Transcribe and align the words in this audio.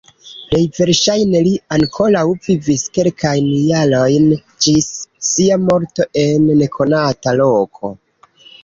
Plej 0.51 0.61
verŝajne 0.77 1.41
li 1.47 1.51
ankoraŭ 1.77 2.23
vivis 2.47 2.87
kelkajn 2.99 3.53
jarojn 3.69 4.27
ĝis 4.67 4.91
sia 5.31 5.61
morto 5.71 6.11
en 6.27 6.53
nekonata 6.65 7.41
loko. 7.45 7.97